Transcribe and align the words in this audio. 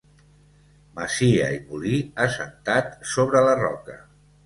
Masia 0.95 1.51
i 1.59 1.61
molí 1.69 2.01
assentat 2.27 2.93
sobre 3.15 3.49
la 3.51 3.57
roca. 3.65 4.05